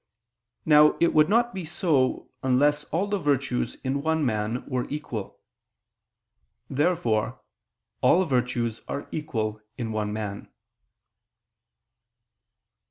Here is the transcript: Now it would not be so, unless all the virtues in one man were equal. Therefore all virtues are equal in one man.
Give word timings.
Now 0.65 0.97
it 0.99 1.13
would 1.13 1.29
not 1.29 1.53
be 1.53 1.63
so, 1.63 2.31
unless 2.41 2.85
all 2.85 3.05
the 3.05 3.19
virtues 3.19 3.75
in 3.83 4.01
one 4.01 4.25
man 4.25 4.63
were 4.65 4.89
equal. 4.89 5.39
Therefore 6.67 7.39
all 8.01 8.25
virtues 8.25 8.81
are 8.87 9.07
equal 9.11 9.61
in 9.77 9.91
one 9.91 10.11
man. 10.11 10.49